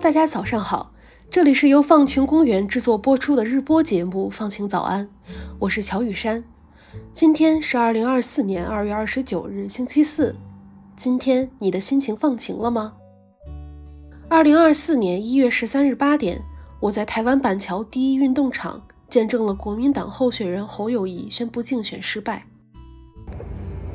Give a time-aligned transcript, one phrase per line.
[0.00, 0.92] 大家早上好，
[1.28, 5.04] 这里是由放晴公园制作播出的日播节目《放晴早安》，
[5.58, 6.42] 我是乔雨山。
[7.12, 10.34] 今天是二零二四年二月二十九日，星期四。
[10.96, 12.94] 今天你的心情放晴了吗？
[14.30, 16.40] 二零二四年一月十三日八点，
[16.80, 22.46] 我在台湾板桥第一运动场见证了国民党候选人侯友谊宣布竞选失败。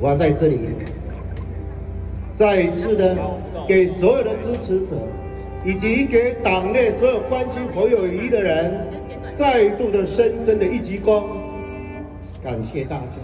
[0.00, 0.60] 我在这里
[2.32, 3.18] 再一次的
[3.66, 4.96] 给所有的支持者。
[5.66, 8.86] 以及给党内所有关心侯友谊的人，
[9.34, 11.24] 再度的深深的一鞠躬，
[12.40, 13.16] 感谢大家，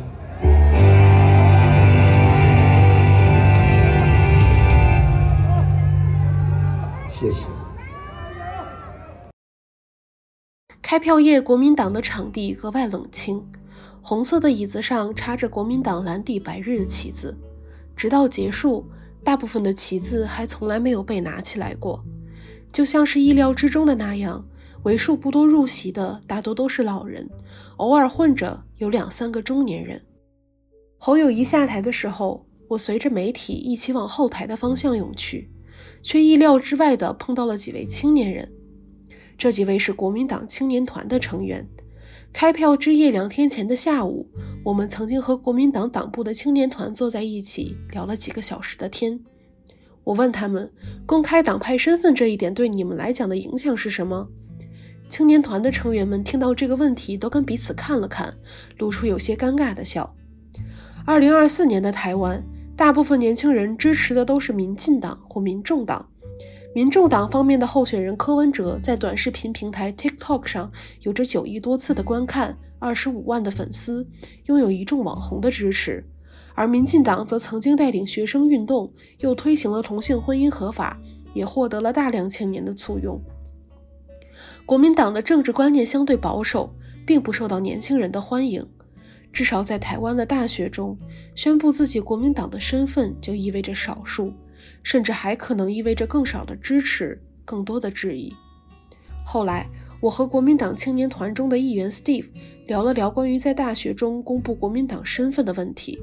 [7.13, 7.39] 谢谢。
[10.83, 13.47] 开票夜，国民党的场地格外冷清，
[14.03, 17.39] 红色的椅子上插着国民党蓝底白日的旗子，
[17.95, 18.91] 直到结束，
[19.23, 22.05] 大部分的旗子还从来没有被拿起来过。
[22.73, 24.45] 就像是意料之中的那样，
[24.85, 27.29] 为数不多入席的大多都是老人，
[27.77, 30.03] 偶尔混着有两三个中年人。
[30.97, 35.51] 侯友谊下台的时候，我随着媒体一起往后台的方向涌去，
[36.03, 38.51] 却意料之外的碰到了几位青年人。
[39.37, 41.69] 这几位是国民党青年团的成员。
[42.33, 44.27] 开票之夜两天前的下午，
[44.65, 49.21] 我们曾经和国民党党部的青年团坐在一起，聊了几个小时的天。
[50.05, 50.71] 我问他们，
[51.07, 54.29] 公开党派身份这一点对你们来讲的影响是什么？
[55.09, 58.35] 青年团的成员们听到这个问题，都跟彼此看了看，
[58.79, 60.15] 露出有些尴尬的笑。
[61.05, 62.43] 二零二四年的台湾，
[62.77, 66.09] 大部分年轻人支持的都是民进党或民众党。
[66.75, 74.09] 民众党方面的候选人柯文哲，在短视频平台 TikTok 上有着九亿多次的观看，二十五万的粉丝，
[74.47, 76.03] 拥有一众网红的支持。
[76.55, 81.01] 而民进党则曾经带领学生运动，又推行了同性婚姻合法，
[81.35, 83.21] 也获得了大量青年的簇拥。
[84.65, 86.75] 国民党的政治观念相对保守，
[87.07, 88.67] 并不受到年轻人的欢迎。
[89.33, 90.97] 至少在台湾的大学中，
[91.35, 94.33] 宣布自己国民党的身份就意味着少数，
[94.83, 98.33] 甚至还可能意味着更少的支持，更多的质疑。
[99.25, 99.67] 后来，
[100.01, 102.27] 我和国民党青年团中的议员 Steve
[102.67, 105.99] 聊了聊关于在大学中公布国民党身份的问题。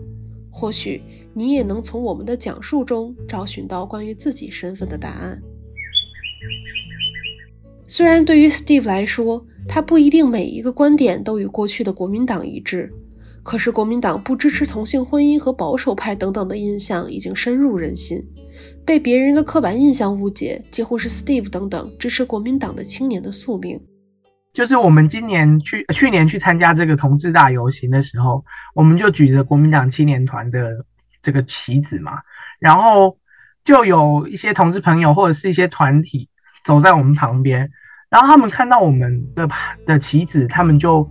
[0.60, 1.02] 或许
[1.34, 5.42] 你也能从我们的讲述中找寻到关于自己身份的答案。
[7.88, 12.92] 虽然对于 Steve 来说，他不一定每一个观点都与过去的国民党一致，
[13.42, 18.22] 可是国民党不支持同性婚姻和保守派等等的印象已经深入人心，
[18.86, 23.80] 被别人的刻板印象误解，几乎是 Steve 等等支持国民党的青年的宿命。
[24.52, 28.44] 就是我们今年去去年去参加这个同志大游行的时候，
[28.74, 30.86] 我们就举着国民党青年团的
[31.22, 32.14] 这个旗子嘛，
[32.60, 33.18] 然后
[33.64, 36.28] 就有一些同志朋友或者是一些团体
[36.66, 37.70] 走在我们旁边，
[38.10, 39.48] 然后他们看到我们的
[39.86, 41.10] 的旗子，他们就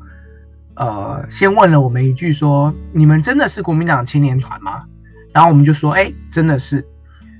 [0.74, 4.84] 呃先问了我们一句说：“你们真的是国民党青年团吗？”
[5.32, 6.84] 然后我们就说：“哎，真的是。”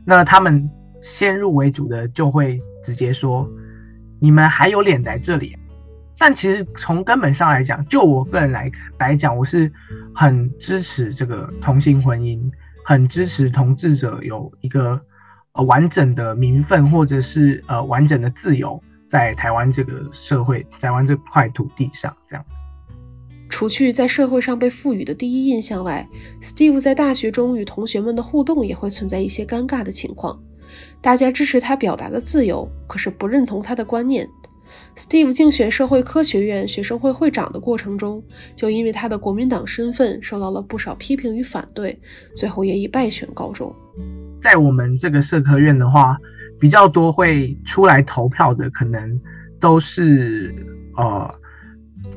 [0.06, 0.70] 那他们
[1.02, 3.48] 先入为主的就会直接说
[4.20, 5.56] ：“你们还有脸在这里？”
[6.18, 9.72] 但其实从根本上来讲，就我个人来来讲，我是
[10.12, 12.40] 很支持这个同性婚姻，
[12.84, 15.00] 很支持同志者有一个
[15.52, 22.62] 呃完整的名分或者是呃完整的自由，在台湾这个社会、台湾这块土地上这样子。
[23.48, 26.06] 除去在社会上被赋予的第一印象外
[26.42, 30.38] ，Steve 在大学中与同学们的互动也会存在一些尴尬的情况。
[31.00, 34.28] 大家支持他表达的自由，可是不认同他的观念。
[34.96, 38.20] Steve 竞选社会科学院学生会会长的过程中，
[38.56, 41.96] 就因为他的国民党身份受到了不少批评与反对，
[42.34, 43.72] 最后也以败选告终。
[44.42, 46.18] 在我们这个社科院的话，
[46.58, 49.20] 比较多会出来投票的，可能
[49.60, 50.52] 都是
[50.96, 51.34] 呃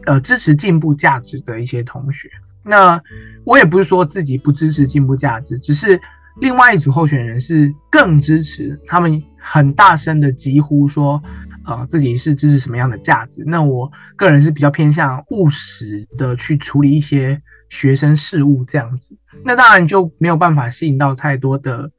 [0.07, 2.27] 呃支持进步价值的一些同学。
[2.63, 2.99] 那
[3.43, 6.01] 我也不是说自己不支持进步价值，只是
[6.39, 11.21] 另外一组候选人是更支持，他们很大声的疾呼说。
[11.65, 13.43] 呃，自己是支持什么样的价值？
[13.45, 19.15] 那我个人是比较偏向务实的去处理一些学生事务这样子。
[19.45, 21.91] 那当然就没有办法吸引到太多的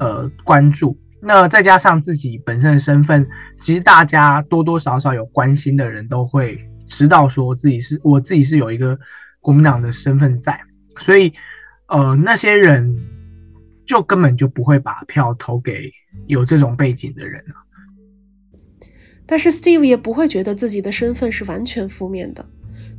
[0.00, 0.98] 呃关注。
[1.20, 3.26] 那再加上自己本身的身份，
[3.58, 8.98] 其实大家多多少少有关心的人都会知道，说自己是我自己是有一个
[9.40, 10.60] 国民党的身份在，
[10.98, 11.32] 所以
[11.88, 12.94] 呃那些人
[13.86, 15.90] 就根本就不会把票投给
[16.26, 17.54] 有这种背景的人了。
[19.26, 22.44] 但是 Steve 也不会觉得自己的身份是完全负面的。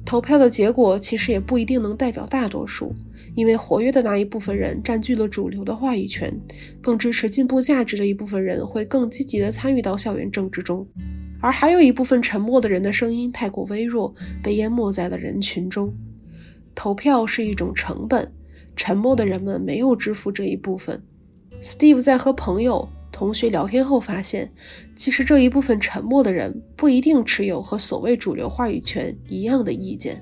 [0.03, 2.93] 投票的结果其实也不一定能代表大多数，
[3.33, 6.31] 因为活跃的那一部分人占据了主流的话语权，
[6.79, 10.87] 更支持进步价值的一部分人会更积极地参与到校园政治中，
[11.41, 14.13] 而还有一部分沉默的人的声音太过微弱，
[14.43, 15.91] 被淹没在了人群中。
[16.75, 18.31] 投票是一种成本，
[18.75, 21.01] 沉默的人们没有支付这一部分。
[21.63, 22.87] Steve 在和朋友。
[23.15, 24.51] 同学聊天后发现，
[24.93, 30.21] 其实这一部分沉默的人不一定持有和所谓主流话语权一样的意见。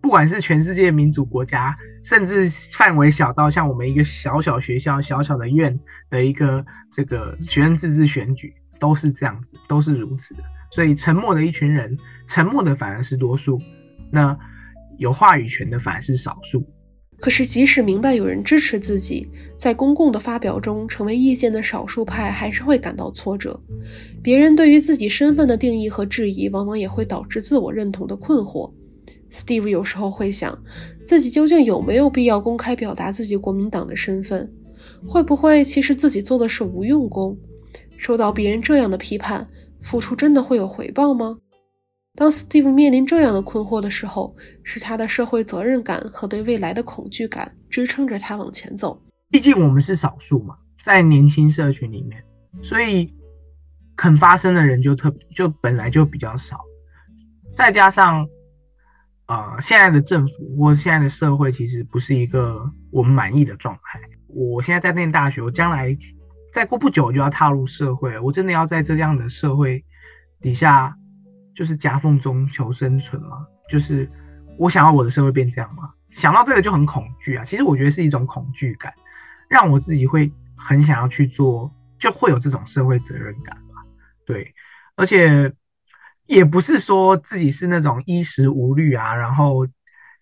[0.00, 5.78] 不管是全世界民主国家，甚至范围小到像我们一个小小学校、小小的院
[6.08, 10.42] 的一个这个学生自治选举，都是这样子，都是如此的。
[10.72, 11.94] 所以，沉默的一群人，
[12.26, 13.58] 沉默的反而是多数；
[14.10, 14.34] 那
[14.96, 16.66] 有话语权的反而是少数。
[17.20, 23.60] 可是，即使明白有人支持自己，在公共的发表中成为意见的少数派，还是会感到挫折。
[24.22, 28.70] 别人对于自己身份的定义和质疑，往往也会导致自我认同的困惑。
[29.32, 30.62] Steve 有时候会想，
[31.04, 34.52] 自己究竟有没有必要公开表达自己国民党的身份？
[35.06, 37.36] 会不会其实自己做的是无用功？
[37.96, 39.48] 受到别人这样的批判，
[39.82, 41.38] 付出真的会有回报吗？
[42.18, 44.34] 当 Steve 面临这样的困惑的时候，
[44.64, 49.00] 是他的社会责任感和对未来的恐惧感支撑着他往前走。
[49.30, 52.20] 毕竟我们是少数嘛，在年轻社群里面，
[52.60, 53.14] 所以
[53.94, 56.58] 肯发声的人就特就本来就比较少。
[57.54, 58.26] 再加上，
[59.28, 64.00] 呃，现在的政府或现在的社会其实不是一个我们满意的状态。
[64.26, 65.96] 我现在在念大学，我将来
[66.52, 69.84] 再过不久就要踏入社会，我真的要在这样的社会
[70.40, 70.97] 底下。
[71.58, 73.44] 就是夹缝中求生存吗？
[73.68, 74.08] 就是
[74.56, 75.92] 我想要我的社会变这样吗？
[76.12, 77.44] 想到这个就很恐惧啊！
[77.44, 78.94] 其实我觉得是一种恐惧感，
[79.48, 81.68] 让我自己会很想要去做，
[81.98, 83.84] 就会有这种社会责任感吧。
[84.24, 84.54] 对，
[84.94, 85.52] 而且
[86.26, 89.66] 也不是说自己是那种衣食无虑啊，然后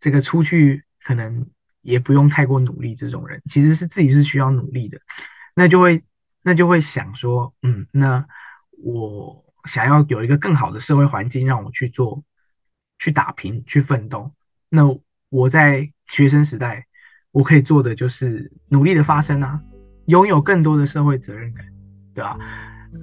[0.01, 1.47] 这个出去可能
[1.83, 4.99] 也不用太过努力这种人，其实是自己是需要努力的，
[5.55, 6.03] 那就会
[6.41, 8.25] 那就会想说，嗯，那
[8.83, 9.45] 我。
[9.67, 12.23] 想要有一个更好的社会环境，让我去做、
[12.99, 14.31] 去打拼、去奋斗。
[14.69, 14.83] 那
[15.29, 16.87] 我在学生时代，
[17.33, 19.61] 我可以做的就是努力的发声啊，
[20.07, 21.67] 拥有更多的社会责任感，
[22.15, 22.39] 对吧？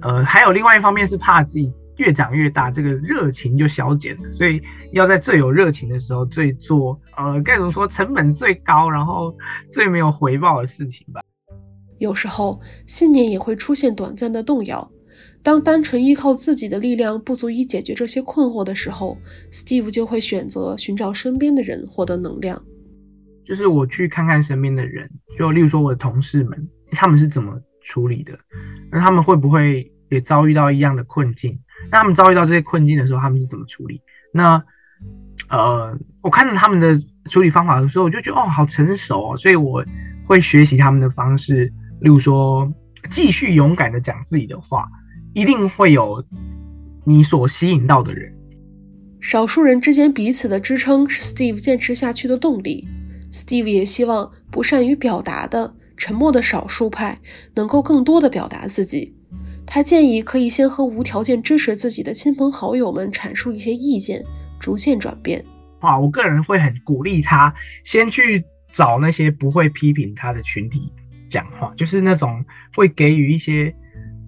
[0.02, 4.60] 呃，还有另外一方面是怕自己越长越大，这个热情就消减了，所以
[4.92, 9.34] 要在最有热情的时候，最做呃该怎么说，成本最高，然后
[9.70, 11.20] 最没有回报的事情吧。
[11.98, 14.90] 有时候信念也会出现短暂的动摇。
[15.44, 19.18] 当单纯依靠自己的力量不足以解决这些困惑的时候
[19.52, 22.60] ，Steve 就会选择寻找身边的人获得能量。
[23.44, 25.06] 就是我去看看身边的人，
[25.38, 28.32] 就例如说我的同事们，他们是怎么处理的？
[28.90, 31.60] 那他们会不会也遭遇到一样的困境？
[31.90, 34.00] 那他们遭遇到这些困境的时候，他们是怎么处理？
[34.32, 34.64] 那
[35.50, 39.84] 呃，我看着他们的处理方法的时候，我就觉得哦，好成熟哦，所以我
[40.24, 41.66] 会学习他们的方式，
[42.00, 42.66] 例如说
[43.10, 44.88] 继续勇敢的讲自己的话。
[45.34, 46.24] 一定会有
[47.04, 48.32] 你所吸引到的人。
[49.20, 52.86] 少数人之间彼此的支撑是 Steve 坚持下去的动力。
[53.32, 57.18] Steve 也希望不善于表达的、沉默的少数派
[57.56, 59.16] 能够更多的表达自己。
[59.66, 64.22] 他建议可以先和无条件支持自己的亲朋好友们阐述一些意见，
[64.60, 65.44] 逐渐转变。
[65.80, 70.92] 哇，我个人会很鼓励他先去找那些不会批评他的群体
[71.28, 72.44] 讲话，就是那种
[72.76, 73.74] 会给予一些。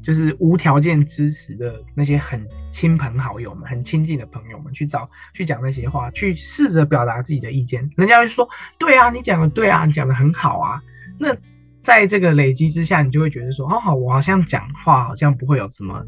[0.06, 7.90] 就是无条件支持的那些很亲朋好友们、很亲近的朋友们去找、去讲那些话，去试着表达自己的意见。
[7.96, 8.48] 人家会说
[8.78, 10.80] ：“对啊，你讲的对啊，你讲的很好啊。”
[11.18, 11.36] 那
[11.82, 16.00] 在这个累积之下，你就会觉得说：“哦，好，我好像讲话好像不会有什么，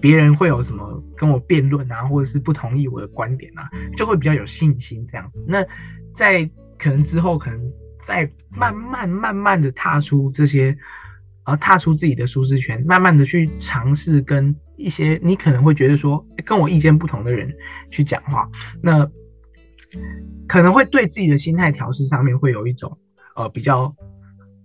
[0.00, 5.64] 别人会有什么跟我辩论啊，或者是不同意我的观点啊，就会比较有信心这样子。”那
[6.12, 7.72] 在可能之后，可能
[8.02, 10.76] 再慢慢、慢慢的踏出这些。
[11.46, 17.50] 而踏出自己的舒适圈，慢慢的去尝试跟一些你可能会觉得说跟我意见不同的人
[17.88, 18.50] 去讲话，
[18.82, 19.08] 那
[20.46, 22.98] 可能会对自己的心态调试上面会有一种
[23.36, 23.94] 呃比较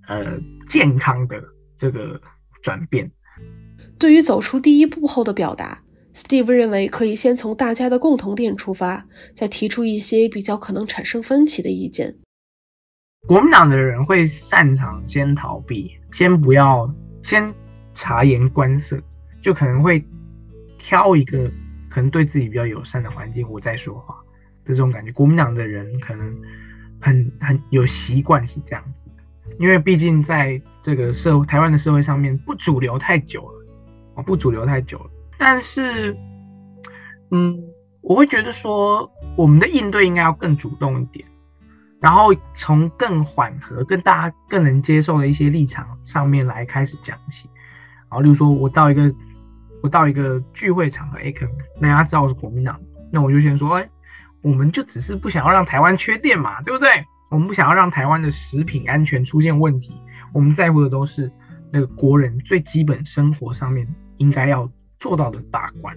[0.08, 1.42] 呃健康的
[1.78, 2.20] 这个
[2.62, 3.10] 转变。
[4.00, 5.84] 对于走出第一步后的表达
[6.14, 12.16] ，Steve 认为可以先从大家的共同点出发，再提出一些比较可能产生分歧的意见。
[13.28, 17.54] 国民党的人会擅长先逃避，先不要，先
[17.94, 19.00] 察言观色，
[19.42, 20.04] 就可能会
[20.78, 21.50] 挑一个
[21.88, 24.16] 可能对自己比较友善的环境，我再说话
[24.66, 25.12] 的这种感觉。
[25.12, 26.36] 国民党的人可能
[27.00, 33.66] 很很有习惯是这样子的，因为毕竟在这个社台湾的社会上面不主流太久了，
[34.16, 35.12] 哦，不主流太久了。
[35.38, 36.18] 但是，
[37.30, 37.64] 嗯，
[38.02, 41.24] 我会觉得说，我们的应对应该要更主动一点，
[42.02, 47.48] 然后从更缓和、更大家更能接受的一些立场上面来开始讲起。
[48.10, 49.14] 然后，例如说我到一个
[49.84, 52.78] 我到一个聚会场合，哎，可能大家知道我是国民党，
[53.12, 53.90] 那我就先说，哎，
[54.42, 56.90] 我们就只是不想要让台湾缺电嘛，对不对？
[57.30, 59.94] 我们不想要让台湾的食品安全出现问题，
[60.34, 61.32] 我们在乎的都是
[61.72, 65.96] 那个国人最基本生活上面应该要做到的大关。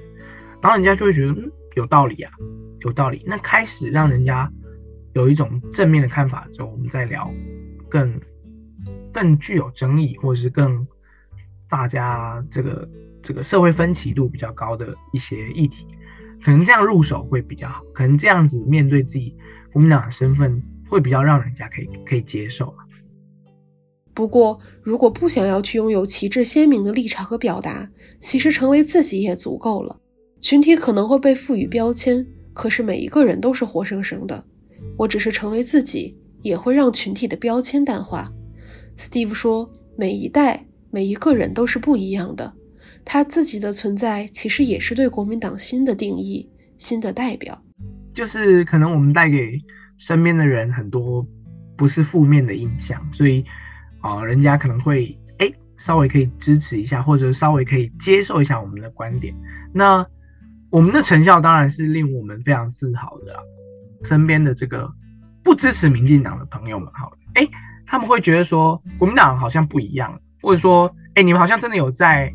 [0.63, 2.31] 然后人家就会觉得，嗯，有道理啊，
[2.81, 3.25] 有道理。
[3.27, 4.49] 那开始让人家
[5.15, 7.29] 有一种正面的看法之后，我们再聊
[7.89, 8.21] 更
[9.13, 10.87] 更具有争议，或者是更
[11.71, 12.89] 大家这个
[13.23, 15.87] 这个社会分歧度比较高的一些议题，
[16.45, 17.83] 可能这样入手会比较好。
[17.93, 19.35] 可能这样子面对自己
[19.73, 22.75] 国民党的身份，会比较让人家可以可以接受
[24.13, 27.91] 不过，如果不想要去拥有旗帜鲜明的立场和表达，
[28.21, 30.01] 其实成为自己也足够了。
[30.41, 34.45] 群体可能会被赋予标签，可是每一个人都是活生生的。
[34.97, 38.33] 我只是成为自己，也会让群体的标签淡化。
[38.97, 42.53] Steve 说：“每一代、每一个人都是不一样的，
[43.05, 46.49] 他自己的存在其实也是对国民党新的定义、
[46.79, 47.61] 新的代表。
[48.13, 49.61] 就是可能我们带给
[49.99, 51.27] 身边的人很多
[51.77, 53.45] 不是负面的印象，所以
[54.01, 59.35] 啊，人家可能会哎稍微可以支持一下，或者稍微可以接受一下我们的观点。
[59.73, 60.07] 那。”
[60.71, 63.33] 我们的成效当然是令我们非常自豪的。
[64.05, 64.89] 身边的这个
[65.43, 67.49] 不支持民进党的朋友们，好，哎，
[67.87, 72.33] 他们会觉得说国民党好像不一样，或者说，哎，你们好像真的有在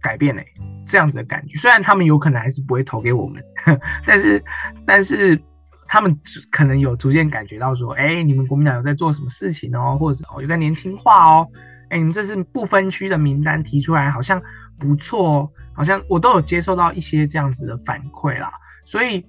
[0.00, 0.44] 改变，哎，
[0.86, 1.58] 这样子的感觉。
[1.58, 3.42] 虽然他们有可能还是不会投给我们，
[4.06, 4.42] 但是，
[4.86, 5.40] 但是
[5.88, 6.16] 他们
[6.50, 11.48] 可能有逐渐感觉到说，哎，你们国民党有在做什么事情哦，或者是有在年轻化哦，
[11.90, 14.40] 哎，你们这是不分区的名单提出来，好像
[14.78, 15.50] 不错哦。
[15.72, 18.50] 好像我都有接受到一些这样子的反馈啦，
[18.86, 19.22] 所以，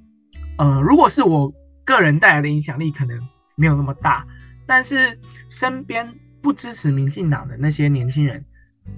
[0.58, 1.54] 呃，如果是我
[1.86, 3.20] 个人带来的影响力可能
[3.56, 4.26] 没有那么大，
[4.66, 5.18] 但是
[5.50, 6.08] 身边
[6.42, 8.44] 不支持民进党的那些年轻人，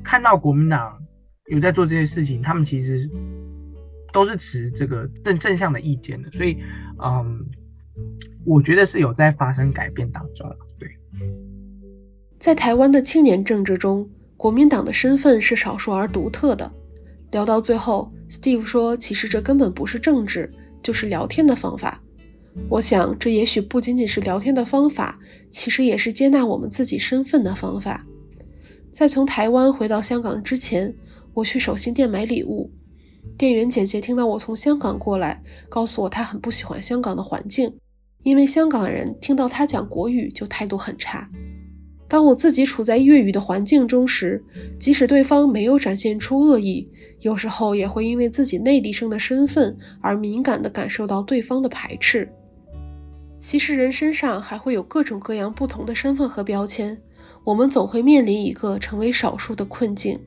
[0.03, 0.97] 看到国民党
[1.47, 3.09] 有在做这些事情，他们其实
[4.11, 6.57] 都是持这个正正向的意见的，所以，
[7.03, 7.45] 嗯，
[8.45, 10.49] 我觉得是有在发生改变当中。
[10.79, 10.89] 对，
[12.39, 16.71] 在台湾的青年政治中，国民党的身份是少数而独特的。
[17.31, 20.49] 聊到最后，Steve 说：“其实这根本不是政治，
[20.81, 22.01] 就是聊天的方法。
[22.67, 25.19] 我想，这也许不仅仅是聊天的方法，
[25.49, 28.05] 其实也是接纳我们自己身份的方法。
[28.91, 30.95] 在从台湾回到香港之前，
[31.35, 32.71] 我去手信店买礼物，
[33.37, 37.77] 店员姐姐听到我从香港过来，告诉我她很不喜欢香港的环境，
[38.23, 41.29] 因为香港人听到她讲国语就态度很差。”
[42.09, 44.43] 当我自己处在粤语的环境中时，
[44.79, 52.27] 即使对方没有展现出恶意，有时候也会因为自己内地生的身份而敏感地感受到对方的排斥。
[53.39, 56.99] 其实人身上还会有各种各样不同的身份和标签，
[57.43, 60.19] 我们总会面临一个成为少数的困境。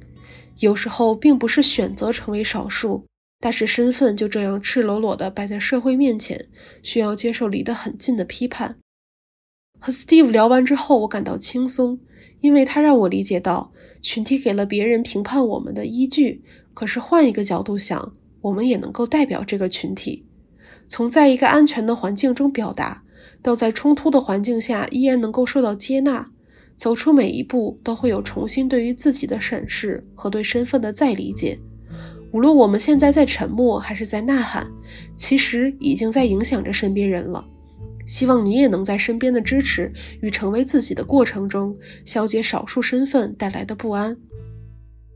[0.61, 3.05] 有时候并不是选择成为少数，
[3.41, 6.47] 但是身份就这样赤裸裸地摆在社会面前，
[6.83, 8.77] 需要接受离得很近的批判。
[9.85, 11.99] 和 Steve 聊完之后，我感到轻松，
[12.41, 16.41] 因为他让我理解到群体给了别人评判我们的依据。
[16.73, 18.13] 可是换一个角度想，
[18.43, 20.25] 我们也能够代表这个群体，
[20.87, 23.03] 从在一个安全的环境中表达，
[23.43, 26.31] 到在冲突的环境下依然能够受到接纳，
[26.77, 31.59] 走出每一步都会有重新对于自己的审视和对身份的再理解。
[32.31, 34.71] 无论我们现在在沉默还是在呐喊，
[35.17, 37.45] 其实已经在影响着身边人了。
[38.07, 44.17] 希望你也能在身边的支持与成为自己的过程中，消解少数身份带来的不安。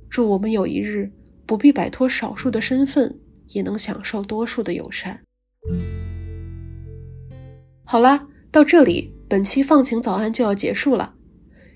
[0.08, 1.10] 祝我们有一日
[1.44, 5.20] 不必摆脱少数的身份，也能享受多数的友善。
[7.84, 11.14] 好啦，到这里，本期放晴早安就要结束了。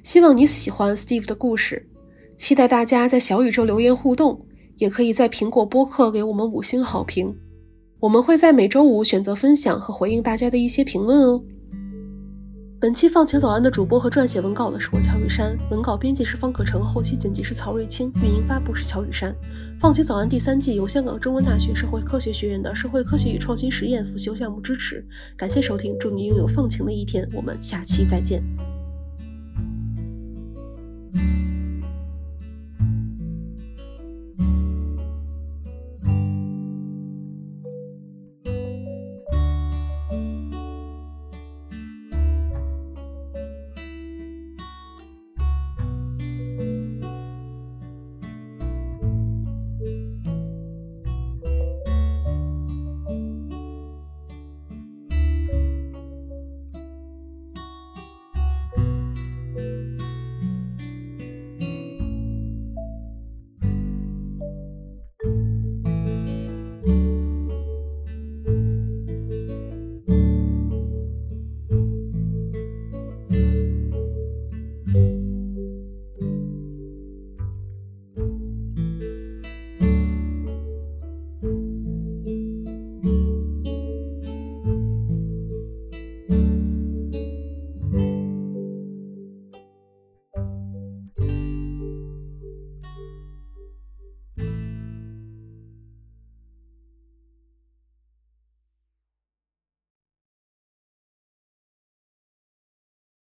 [0.02, 1.88] 希望你喜欢 Steve 的故事，
[2.38, 4.46] 期待大家在小宇宙留言互动，
[4.78, 7.36] 也可以在苹果播客给我们五星好评。
[8.00, 11.42] 我们会在每周五选择分享和回应大家的一些评论哦。
[12.80, 19.36] 本期放晴早安的主播和撰写文稿的是我乔雨山，文稿编辑是方可成，后期剪辑是曹瑞清，运营发布是乔雨山。
[19.78, 25.06] 放晴早安第三季由香港中文大学社会科学学院的社会科学与创新实验辅修项目支持。
[25.36, 28.42] 感谢收听，祝你拥有放晴的一天，我们下期再见。